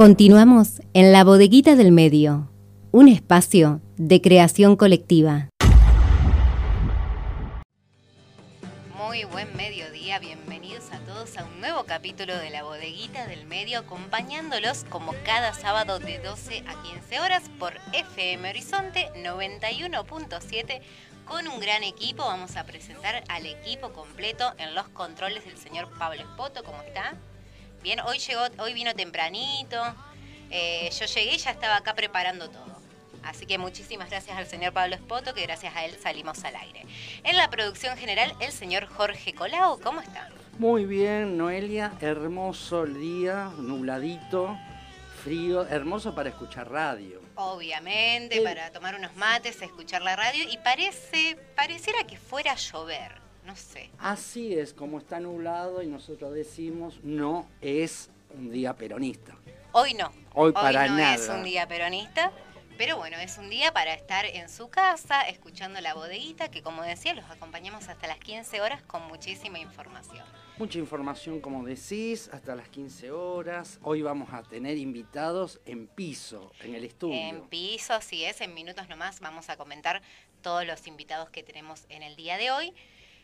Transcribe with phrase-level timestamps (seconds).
[0.00, 2.50] Continuamos en la bodeguita del medio,
[2.90, 5.50] un espacio de creación colectiva.
[8.96, 13.80] Muy buen mediodía, bienvenidos a todos a un nuevo capítulo de la bodeguita del medio,
[13.80, 20.80] acompañándolos como cada sábado de 12 a 15 horas por FM Horizonte 91.7
[21.26, 22.22] con un gran equipo.
[22.22, 26.64] Vamos a presentar al equipo completo en los controles del señor Pablo Espoto.
[26.64, 27.18] ¿Cómo está?
[27.82, 29.76] Bien, hoy llegó, hoy vino tempranito.
[30.50, 32.80] Eh, yo llegué y ya estaba acá preparando todo.
[33.22, 36.84] Así que muchísimas gracias al señor Pablo Espoto, que gracias a él salimos al aire.
[37.24, 40.28] En la producción general, el señor Jorge Colau, ¿cómo está?
[40.58, 44.58] Muy bien, Noelia, hermoso el día, nubladito,
[45.22, 47.20] frío, hermoso para escuchar radio.
[47.36, 53.19] Obviamente, para tomar unos mates, escuchar la radio y parece, pareciera que fuera a llover
[53.50, 53.90] no sé.
[53.98, 59.34] Así es, como está nublado y nosotros decimos, no es un día peronista.
[59.72, 60.12] Hoy no.
[60.34, 61.14] Hoy, para no nada.
[61.14, 62.30] es un día peronista.
[62.78, 66.82] Pero bueno, es un día para estar en su casa, escuchando la bodeguita, que como
[66.82, 70.24] decía, los acompañamos hasta las 15 horas con muchísima información.
[70.56, 73.80] Mucha información, como decís, hasta las 15 horas.
[73.82, 77.16] Hoy vamos a tener invitados en piso, en el estudio.
[77.16, 78.40] En piso, así es.
[78.40, 80.00] En minutos nomás vamos a comentar
[80.40, 82.72] todos los invitados que tenemos en el día de hoy.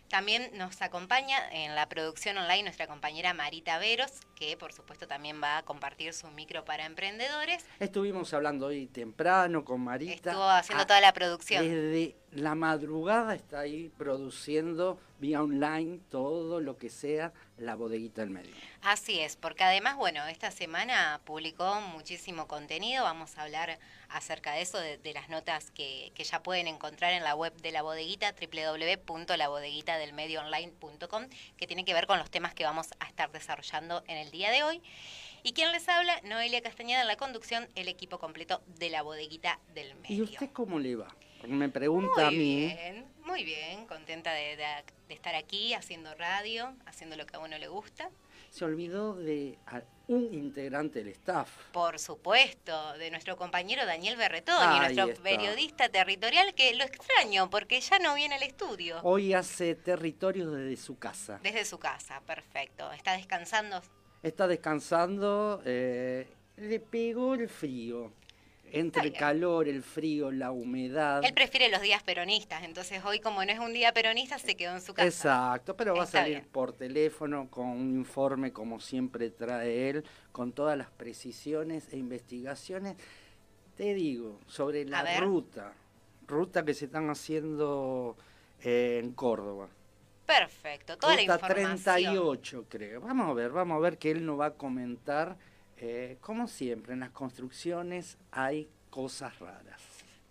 [0.09, 5.43] También nos acompaña en la producción online nuestra compañera Marita Veros, que por supuesto también
[5.43, 7.65] va a compartir su micro para emprendedores.
[7.81, 10.31] Estuvimos hablando hoy temprano con Marita.
[10.31, 11.65] Estuvo haciendo toda la producción.
[11.65, 18.31] Desde la madrugada está ahí produciendo vía online todo lo que sea la bodeguita del
[18.31, 18.55] medio.
[18.83, 24.63] Así es, porque además, bueno, esta semana publicó muchísimo contenido, vamos a hablar acerca de
[24.63, 28.35] eso, de, las notas que, que, ya pueden encontrar en la web de la bodeguita,
[28.35, 31.27] www.labodeguitadelmedioonline.com,
[31.57, 34.51] que tiene que ver con los temas que vamos a estar desarrollando en el día
[34.51, 34.83] de hoy.
[35.43, 39.61] Y quien les habla, Noelia Castañeda en la conducción, el equipo completo de la bodeguita
[39.75, 40.17] del medio.
[40.17, 41.15] ¿Y usted cómo le va?
[41.49, 42.37] Me pregunta a mí.
[42.37, 44.57] Muy bien, muy bien, contenta de,
[45.09, 48.11] estar aquí haciendo radio, haciendo lo que a uno le gusta.
[48.51, 49.59] Se olvidó de
[50.09, 51.51] un integrante del staff.
[51.73, 57.99] Por supuesto, de nuestro compañero Daniel Berretoni, nuestro periodista territorial, que lo extraño porque ya
[57.99, 59.01] no viene al estudio.
[59.03, 61.41] Hoy hace territorio desde su casa.
[61.43, 62.91] Desde su casa, perfecto.
[62.93, 63.83] ¿Está descansando?
[64.23, 68.13] Está descansando, eh, le pegó el frío
[68.73, 71.23] entre el calor, el frío, la humedad.
[71.25, 74.75] Él prefiere los días peronistas, entonces hoy como no es un día peronista se quedó
[74.75, 75.07] en su casa.
[75.07, 80.53] Exacto, pero va a salir por teléfono con un informe como siempre trae él, con
[80.53, 82.97] todas las precisiones e investigaciones.
[83.77, 85.73] Te digo, sobre la ruta,
[86.27, 88.17] ruta que se están haciendo
[88.63, 89.69] eh, en Córdoba.
[90.27, 91.79] Perfecto, toda la información.
[91.83, 93.01] 38 creo.
[93.01, 95.37] Vamos a ver, vamos a ver que él nos va a comentar
[95.79, 99.83] eh, como siempre, en las construcciones hay cosas raras.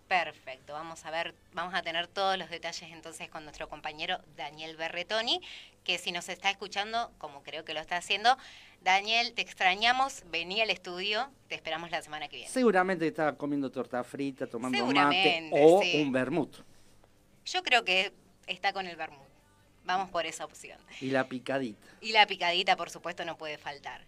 [0.07, 4.77] Perfecto, vamos a ver, vamos a tener todos los detalles entonces con nuestro compañero Daniel
[4.77, 5.41] Berretoni,
[5.83, 8.37] que si nos está escuchando, como creo que lo está haciendo,
[8.81, 12.51] Daniel, te extrañamos, vení al estudio, te esperamos la semana que viene.
[12.51, 16.57] Seguramente estaba comiendo torta frita, tomando mate o un vermut.
[17.45, 18.13] Yo creo que
[18.45, 19.25] está con el vermut.
[19.85, 20.79] Vamos por esa opción.
[21.01, 21.87] Y la picadita.
[22.01, 24.05] Y la picadita, por supuesto, no puede faltar.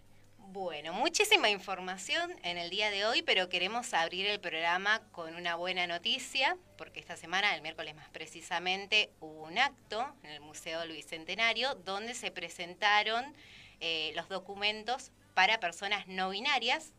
[0.60, 5.54] Bueno, muchísima información en el día de hoy, pero queremos abrir el programa con una
[5.54, 10.80] buena noticia, porque esta semana, el miércoles más precisamente, hubo un acto en el Museo
[10.80, 13.36] del Bicentenario donde se presentaron
[13.82, 16.92] eh, los documentos para personas no binarias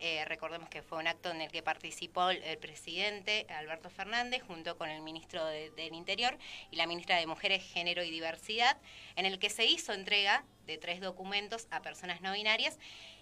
[0.00, 4.76] eh, recordemos que fue un acto en el que participó el, presidente Alberto Fernández junto
[4.78, 6.38] con el ministro del Interior
[6.70, 8.76] y la ministra de Mujeres, Género y Diversidad,
[9.16, 12.78] en el que se hizo entrega de tres documentos a personas no binarias.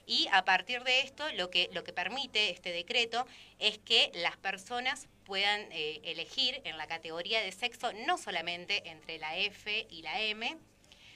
[0.07, 3.27] Y a partir de esto lo que, lo que permite este decreto
[3.59, 9.19] es que las personas puedan eh, elegir en la categoría de sexo no solamente entre
[9.19, 10.57] la F y la M,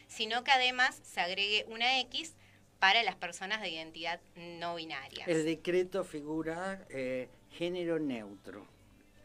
[0.09, 2.35] sino que además se agregue una X
[2.81, 5.25] para las personas de identidad no binaria.
[5.27, 8.67] El decreto figura eh, género neutro.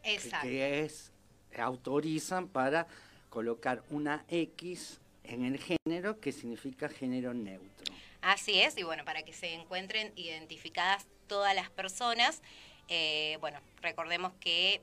[0.04, 0.48] Exacto.
[0.48, 1.12] Que es,
[1.57, 2.86] autorizan para
[3.30, 7.96] colocar una X en el género que significa género neutro.
[8.22, 12.42] Así es, y bueno, para que se encuentren identificadas todas las personas,
[12.90, 14.81] eh, bueno, recordemos que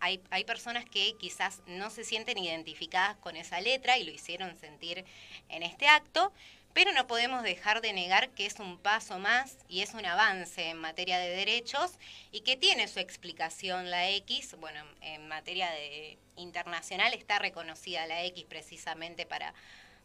[0.00, 4.58] hay, hay, personas que quizás no se sienten identificadas con esa letra y lo hicieron
[4.58, 5.04] sentir
[5.48, 6.32] en este acto,
[6.74, 10.70] pero no podemos dejar de negar que es un paso más y es un avance
[10.70, 11.92] en materia de derechos
[12.30, 14.56] y que tiene su explicación la X.
[14.60, 19.54] Bueno, en materia de internacional está reconocida la X precisamente para,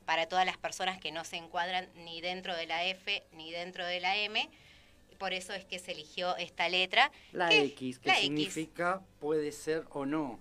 [0.05, 3.85] para todas las personas que no se encuadran ni dentro de la F ni dentro
[3.85, 4.49] de la M
[5.17, 7.11] por eso es que se eligió esta letra.
[7.31, 10.39] La X, que significa puede ser o no.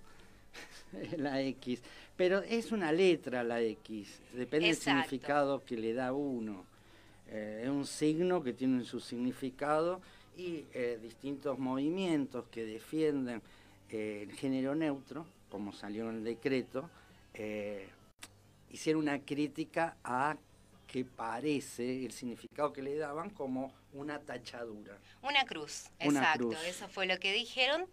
[1.17, 1.81] la X.
[2.17, 6.65] Pero es una letra la X, depende del significado que le da uno.
[7.29, 10.01] Eh, es un signo que tiene su significado
[10.35, 13.41] y eh, distintos movimientos que defienden
[13.89, 16.89] eh, el género neutro, como salió en el decreto,
[18.71, 20.37] hicieron una crítica a
[20.87, 24.97] que parece el significado que le daban como una tachadura.
[25.21, 27.85] Una cruz, exacto, eso fue lo que dijeron.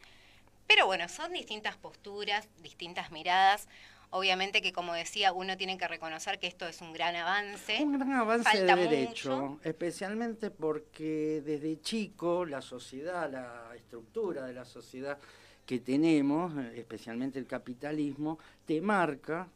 [0.67, 3.69] Pero bueno, son distintas posturas, distintas miradas.
[4.17, 7.83] Obviamente que, como decía, uno tiene que reconocer que esto es un gran avance.
[7.83, 14.65] Un gran avance de derecho, especialmente porque desde chico la sociedad, la estructura de la
[14.65, 15.19] sociedad
[15.67, 19.49] que tenemos, especialmente el capitalismo, te marca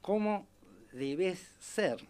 [0.00, 0.46] cómo
[0.92, 2.06] debes ser.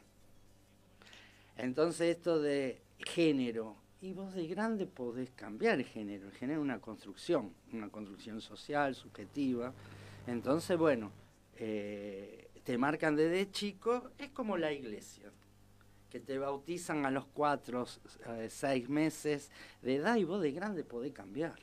[1.57, 6.65] Entonces esto de género, y vos de grande podés cambiar el género, el género es
[6.65, 9.73] una construcción, una construcción social, subjetiva.
[10.27, 11.13] Entonces, bueno,
[11.57, 15.31] eh, te marcan desde chico, es como la iglesia,
[16.11, 17.87] que te bautizan a los cuatro,
[18.29, 19.51] eh, seis meses
[19.83, 21.59] de edad y vos de grande podés cambiar.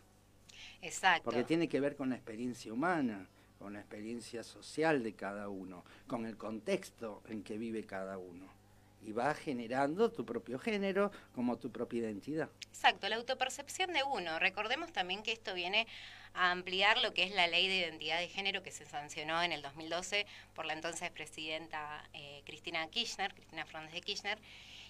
[0.81, 1.25] Exacto.
[1.25, 3.27] Porque tiene que ver con la experiencia humana,
[3.59, 8.62] con la experiencia social de cada uno, con el contexto en que vive cada uno
[9.05, 12.49] y va generando tu propio género como tu propia identidad.
[12.69, 14.39] Exacto, la autopercepción de uno.
[14.39, 15.87] Recordemos también que esto viene
[16.33, 19.51] a ampliar lo que es la ley de identidad de género que se sancionó en
[19.51, 24.39] el 2012 por la entonces presidenta eh, Cristina Kirchner, Cristina Fernández de Kirchner,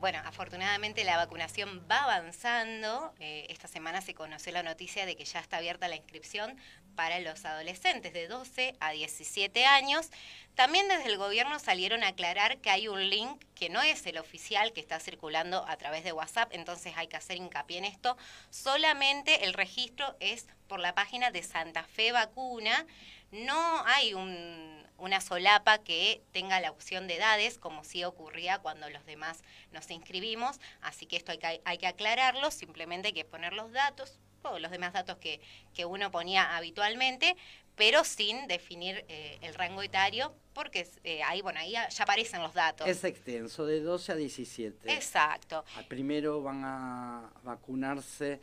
[0.00, 3.12] bueno, afortunadamente la vacunación va avanzando.
[3.20, 6.56] Eh, esta semana se conoció la noticia de que ya está abierta la inscripción
[6.96, 10.08] para los adolescentes de 12 a 17 años.
[10.54, 14.16] También desde el gobierno salieron a aclarar que hay un link que no es el
[14.16, 18.16] oficial que está circulando a través de WhatsApp, entonces hay que hacer hincapié en esto.
[18.48, 22.86] Solamente el registro es por la página de Santa Fe Vacuna.
[23.30, 24.14] No hay
[25.04, 29.90] una solapa que tenga la opción de edades, como sí ocurría cuando los demás nos
[29.90, 34.18] inscribimos, así que esto hay que, hay que aclararlo, simplemente hay que poner los datos,
[34.42, 35.40] todos los demás datos que,
[35.74, 37.36] que uno ponía habitualmente,
[37.76, 42.54] pero sin definir eh, el rango etario, porque eh, ahí, bueno, ahí ya aparecen los
[42.54, 42.86] datos.
[42.86, 44.92] Es extenso, de 12 a 17.
[44.92, 45.64] Exacto.
[45.88, 48.40] Primero van a vacunarse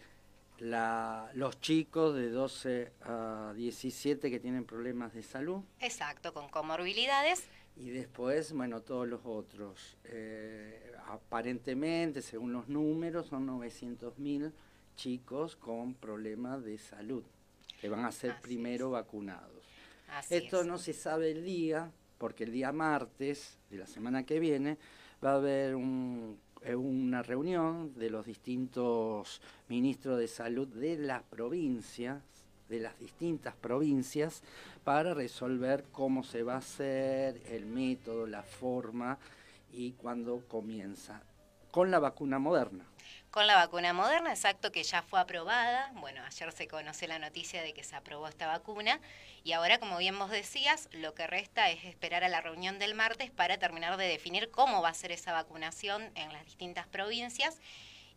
[0.62, 5.64] los chicos de 12 a 17 que tienen problemas de salud.
[5.80, 7.44] Exacto, con comorbilidades.
[7.76, 9.98] Y después, bueno, todos los otros.
[10.04, 14.52] Eh, aparentemente, según los números, son 900.000
[14.96, 17.24] chicos con problemas de salud
[17.80, 19.66] que van a ser primero vacunados.
[20.30, 24.78] Esto no se sabe el día, porque el día martes de la semana que viene
[25.24, 26.40] va a haber un
[26.76, 32.22] una reunión de los distintos ministros de salud de las provincias,
[32.70, 34.44] de las distintas provincias,
[34.84, 39.18] para resolver cómo se va a hacer, el método, la forma
[39.74, 41.22] y cuándo comienza,
[41.72, 42.86] con la vacuna moderna
[43.32, 45.90] con la vacuna moderna, exacto, que ya fue aprobada.
[45.96, 49.00] Bueno, ayer se conoció la noticia de que se aprobó esta vacuna
[49.46, 52.94] y ahora, como bien vos decías, lo que resta es esperar a la reunión del
[52.94, 57.62] martes para terminar de definir cómo va a ser esa vacunación en las distintas provincias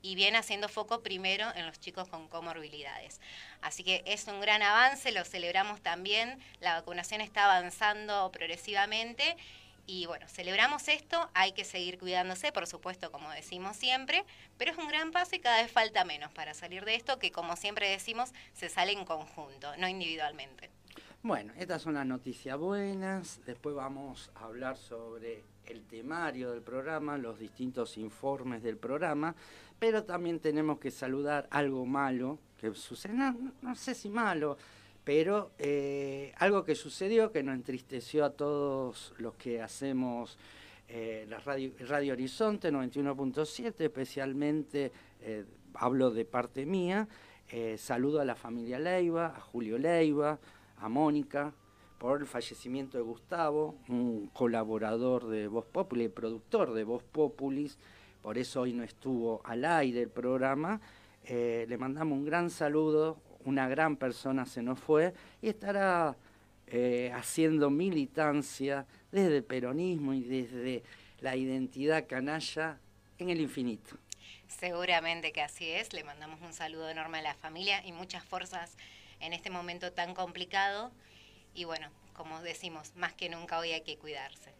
[0.02, 3.20] y viene haciendo foco primero en los chicos con comorbilidades.
[3.62, 9.36] Así que es un gran avance, lo celebramos también, la vacunación está avanzando progresivamente
[9.86, 14.24] y bueno, celebramos esto, hay que seguir cuidándose, por supuesto, como decimos siempre,
[14.56, 17.30] pero es un gran paso y cada vez falta menos para salir de esto, que
[17.30, 20.70] como siempre decimos, se sale en conjunto, no individualmente.
[21.22, 27.16] Bueno, estas son las noticias buenas, después vamos a hablar sobre el temario del programa,
[27.16, 29.34] los distintos informes del programa,
[29.78, 34.58] pero también tenemos que saludar algo malo que sucede, no sé si malo,
[35.04, 40.38] pero eh, algo que sucedió que nos entristeció a todos los que hacemos
[40.88, 45.44] eh, la radio, radio Horizonte 91.7, especialmente eh,
[45.74, 47.06] hablo de parte mía,
[47.76, 50.40] saludo a la familia Leiva, a Julio Leiva,
[50.78, 51.52] a Mónica,
[51.98, 57.78] por el fallecimiento de Gustavo, un colaborador de Voz Populi, productor de Voz Populis,
[58.22, 60.80] por eso hoy no estuvo al aire el programa.
[61.28, 66.16] Le mandamos un gran saludo, una gran persona se nos fue y estará
[66.66, 70.82] eh, haciendo militancia desde el peronismo y desde
[71.20, 72.78] la identidad canalla
[73.18, 73.96] en el infinito.
[74.48, 75.92] Seguramente que así es.
[75.92, 78.76] Le mandamos un saludo enorme a la familia y muchas fuerzas
[79.20, 80.92] en este momento tan complicado.
[81.54, 84.52] Y bueno, como decimos, más que nunca hoy hay que cuidarse.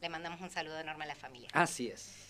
[0.00, 1.48] Le mandamos un saludo enorme a la familia.
[1.52, 2.27] Así es.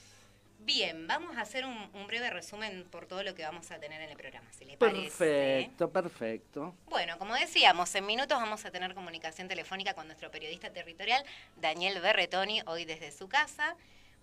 [0.59, 4.11] Bien, vamos a hacer un, breve resumen por todo lo que vamos a tener en
[4.11, 5.01] el programa, si le parece.
[5.03, 6.75] Perfecto, perfecto.
[6.87, 11.25] Bueno, como decíamos, en minutos vamos a tener comunicación telefónica con nuestro periodista territorial,
[11.57, 13.77] Daniel Berretoni, hoy desde su casa.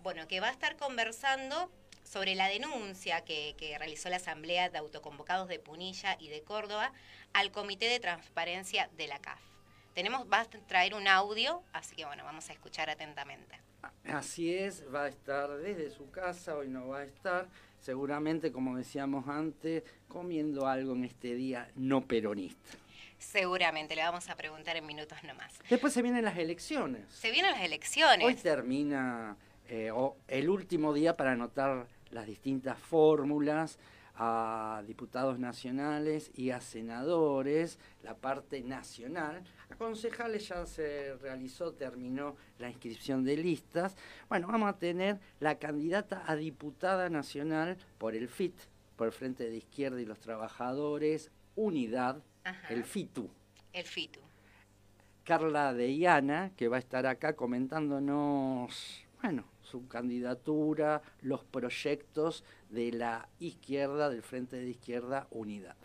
[0.03, 1.71] Bueno, que va a estar conversando
[2.03, 6.91] sobre la denuncia que, realizó la Asamblea de Autoconvocados de Punilla y de Córdoba
[7.33, 9.54] al Comité de Transparencia de la CAF.
[9.95, 13.61] Tenemos, va a traer un audio, así que bueno, vamos a escuchar atentamente.
[14.03, 17.47] Así es, va a estar desde su casa, hoy no va a estar,
[17.79, 22.77] seguramente, como decíamos antes, comiendo algo en este día no peronista.
[23.17, 25.57] Seguramente, le vamos a preguntar en minutos nomás.
[25.69, 27.09] Después se vienen las elecciones.
[27.09, 28.27] Se vienen las elecciones.
[28.27, 29.37] Hoy termina
[29.69, 29.93] eh,
[30.27, 33.79] el último día para anotar las distintas fórmulas
[34.17, 39.43] a diputados nacionales y a senadores, la parte nacional.
[39.69, 43.95] A concejales ya se realizó, terminó la inscripción de listas.
[44.29, 48.55] Bueno, vamos a tener la candidata a diputada nacional por el FIT,
[48.95, 52.21] por el Frente de Izquierda y los Trabajadores, Unidad,
[52.69, 53.29] el FITU.
[53.73, 54.19] El FITU.
[55.23, 59.43] Carla Deyana, que va a estar acá comentándonos, bueno,
[59.75, 65.75] su candidatura, los proyectos de la izquierda, del Frente de Izquierda Unidad.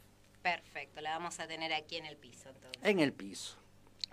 [0.42, 2.80] Perfecto, la vamos a tener aquí en el piso entonces.
[2.85, 3.56] En el piso.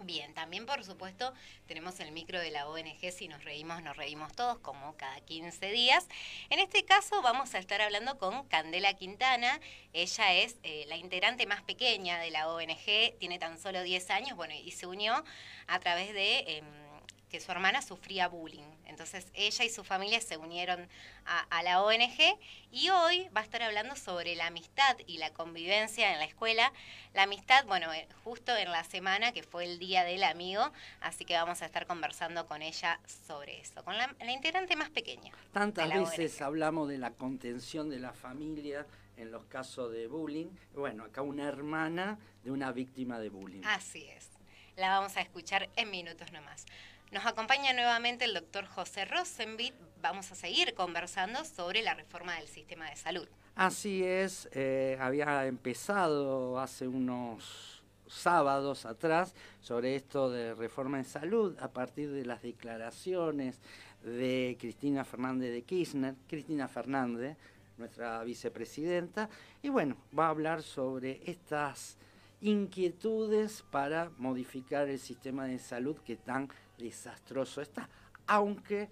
[0.02, 1.32] Bien, también por supuesto
[1.68, 5.70] tenemos el micro de la ONG, si nos reímos, nos reímos todos, como cada 15
[5.70, 6.08] días.
[6.50, 9.60] En este caso vamos a estar hablando con Candela Quintana,
[9.94, 14.36] ella es eh, la integrante más pequeña de la ONG, tiene tan solo 10 años,
[14.36, 15.24] bueno, y se unió
[15.68, 16.58] a través de...
[16.58, 16.87] Em,
[17.30, 18.64] que su hermana sufría bullying.
[18.86, 20.88] Entonces ella y su familia se unieron
[21.26, 22.40] a, la ONG
[22.72, 26.72] y hoy va a estar hablando sobre la amistad y la convivencia en la escuela.
[27.14, 31.26] La amistad, bueno, eh, justo en la semana que fue el Día del Amigo, así
[31.26, 35.34] que vamos a estar conversando con ella sobre eso, con la, integrante más pequeña.
[35.52, 38.86] Tantas veces hablamos de la contención de la familia
[39.18, 40.48] en los casos de bullying.
[40.74, 43.64] Bueno, acá una hermana de una víctima de bullying.
[43.66, 44.30] Así es.
[44.78, 46.66] La vamos a escuchar en minutos nomás.
[47.12, 49.74] Nos acompaña nuevamente el doctor José Rosenbit.
[50.02, 53.28] Vamos a seguir conversando sobre la reforma del sistema de salud.
[53.56, 61.58] Así es, eh, había empezado hace unos sábados atrás sobre esto de reforma de salud
[61.62, 63.62] a partir de las declaraciones
[64.04, 67.38] de Cristina Fernández de Kirchner, Cristina Fernández,
[67.78, 69.30] nuestra vicepresidenta,
[69.62, 71.98] y bueno, va a hablar sobre estas
[72.42, 77.90] inquietudes para modificar el sistema de salud que tan desastroso está,
[78.26, 78.90] aunque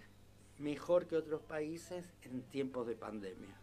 [0.58, 3.56] mejor que otros países en tiempos de pandemia.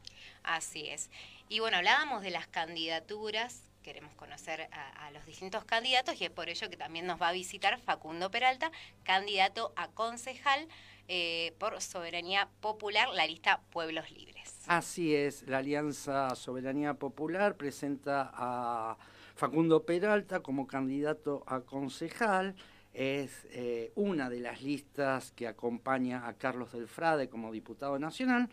[0.42, 1.10] Así es.
[1.48, 6.48] Y bueno, hablábamos de las candidaturas, queremos conocer a, los distintos candidatos y es por
[6.48, 8.70] ello que también nos va a visitar Facundo Peralta,
[9.02, 10.68] candidato a concejal
[11.08, 14.54] eh, por Soberanía Popular, la lista Pueblos Libres.
[14.66, 18.96] Así es, la Alianza Soberanía Popular presenta a
[19.34, 22.54] Facundo Peralta como candidato a concejal
[22.92, 28.48] es eh, una de las listas que acompaña a Carlos del Frade como diputado nacional.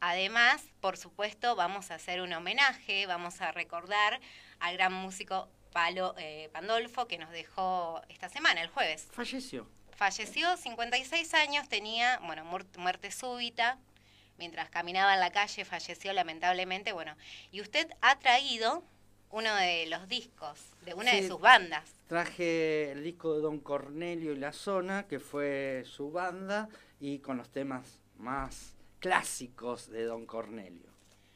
[0.00, 4.18] Además, por supuesto, vamos a hacer un homenaje, vamos a recordar
[4.58, 9.06] al gran músico Palo eh, Pandolfo que nos dejó esta semana, el jueves.
[9.12, 13.78] Falleció falleció, 56 años, tenía, bueno, muerte súbita,
[14.38, 17.16] mientras caminaba en la calle falleció lamentablemente, bueno,
[17.50, 18.84] y usted ha traído
[19.30, 21.84] uno de los discos de una de sus bandas.
[22.06, 26.68] Traje el disco de Don Cornelio y La Zona, que fue su banda,
[27.00, 30.88] y con los temas más clásicos de Don Cornelio.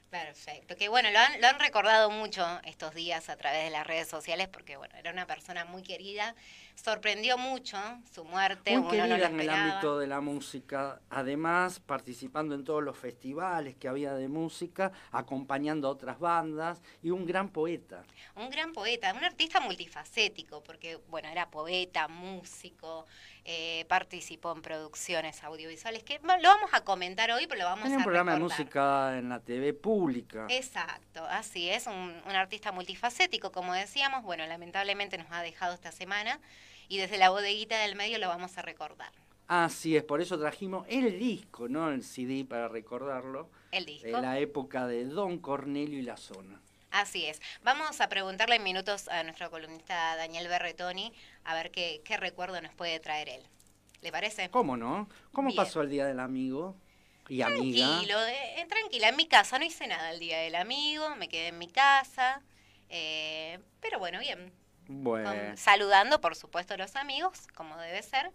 [0.09, 3.87] Perfecto, que bueno, lo han, lo han recordado mucho estos días a través de las
[3.87, 6.35] redes sociales porque bueno, era una persona muy querida
[6.83, 7.79] sorprendió mucho
[8.13, 8.77] su muerte.
[8.77, 13.87] Muy querida en el ámbito de la música, además participando en todos los festivales que
[13.87, 18.03] había de música, acompañando a otras bandas y un gran poeta.
[18.35, 23.07] Un gran poeta, un artista multifacético, porque bueno, era poeta, músico,
[23.45, 27.97] eh, participó en producciones audiovisuales, que lo vamos a comentar hoy, pero lo vamos Tiene
[27.97, 30.47] a un programa de música en la TV pública.
[30.49, 35.93] Exacto, así es, un, un artista multifacético, como decíamos, bueno, lamentablemente nos ha dejado esta
[35.93, 36.41] semana
[36.93, 39.11] y desde la bodeguita del medio lo vamos a recordar.
[39.49, 43.49] Así es, por eso trajimos el disco, no el CD para recordarlo.
[43.71, 44.09] El disco.
[44.09, 46.61] De la época de Don Cornelio y la zona.
[46.91, 47.41] Así es.
[47.65, 51.15] Vamos a preguntarle en minutos a nuestro columnista Daniel Berretoni
[51.45, 53.43] a ver qué, qué recuerdo nos puede traer él.
[54.03, 54.51] ¿Le parece?
[54.51, 55.09] ¿Cómo no?
[55.33, 56.77] ¿Cómo pasó el Día del Amigo?
[57.27, 57.87] Y amiga.
[57.87, 59.09] Tranquilo, eh, tranquila.
[59.09, 62.43] En mi casa no hice nada el Día del Amigo, me quedé en mi casa.
[62.91, 64.53] Eh, pero bueno, bien.
[64.89, 65.57] Bueno.
[65.57, 68.33] saludando, por supuesto, a los amigos, como debe ser.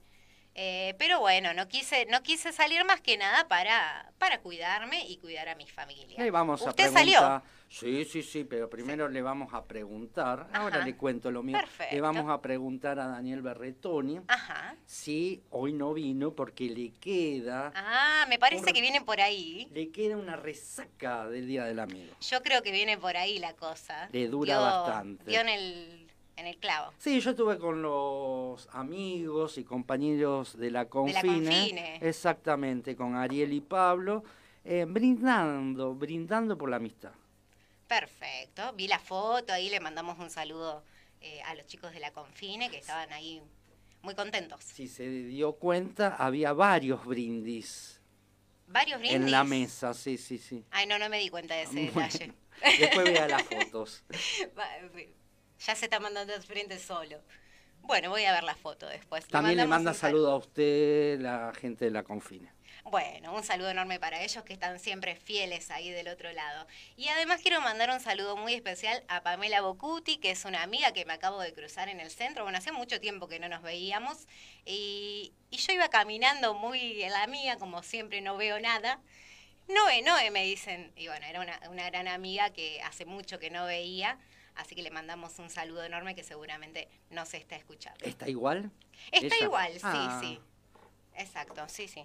[0.60, 5.18] Eh, pero bueno, no quise, no quise salir más que nada para, para cuidarme y
[5.18, 6.18] cuidar a mi familia.
[6.18, 7.44] Le vamos ¿Usted salió?
[7.70, 11.60] Sí, sí, sí, pero primero le vamos a preguntar, ahora le cuento lo mío.
[11.92, 14.76] Le vamos a preguntar a Daniel Berretoni Ajá.
[14.86, 17.72] si hoy no vino porque le queda...
[17.76, 19.68] Ah, me parece que viene por ahí.
[19.74, 22.16] Le queda una resaca del Día del Amigo.
[22.22, 24.10] Yo creo que viene por ahí la cosa.
[24.12, 25.30] Le dura bastante.
[25.30, 26.07] Dio en el
[26.38, 26.94] en el clavo.
[27.00, 31.98] Sí, yo estuve con los amigos y compañeros de la Confine.
[32.02, 34.24] Exactamente, con Ariel y Pablo,
[34.64, 37.12] eh, brindando, brindando por la amistad.
[37.88, 40.84] Perfecto, vi la foto, ahí le mandamos un saludo
[41.22, 43.42] eh, a los chicos de la Confine que estaban ahí
[44.04, 44.64] muy contentos.
[44.64, 48.00] Si se dio cuenta, había varios brindis.
[48.68, 49.22] ¿Varios brindis?
[49.22, 50.64] En la mesa, sí, sí, sí.
[50.70, 52.34] Ay, no, no me di cuenta de ese detalle.
[52.80, 54.04] Después vea las fotos.
[55.66, 57.22] Ya se está mandando el frente solo.
[57.82, 59.26] Bueno, voy a ver la foto después.
[59.28, 62.54] También le, manda saludo a usted, la gente de la Confina.
[62.84, 66.68] Bueno, un saludo enorme para ellos que están siempre fieles ahí del otro lado.
[66.96, 70.94] Y además quiero mandar un saludo muy especial a Pamela Bocuti, que es una amiga
[70.94, 72.44] que me acabo de cruzar en el centro.
[72.44, 74.28] Bueno, hace mucho tiempo que no nos veíamos.
[74.66, 79.02] Y, yo iba caminando muy en la mía, como siempre no veo nada.
[79.68, 80.94] Noé, Noé me dicen.
[80.96, 84.18] Y bueno, era una, una gran amiga que hace mucho que no veía.
[84.58, 88.04] Así que le mandamos un saludo enorme que seguramente no se está escuchando.
[88.04, 88.72] ¿Está igual?
[89.12, 90.20] Está igual, sí, ah.
[90.22, 90.40] sí.
[91.16, 92.04] Exacto, sí, sí.